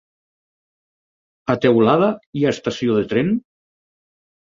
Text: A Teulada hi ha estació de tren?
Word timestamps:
A 1.55 1.57
Teulada 1.67 2.09
hi 2.41 2.47
ha 2.49 2.57
estació 2.57 3.01
de 3.01 3.09
tren? 3.15 3.35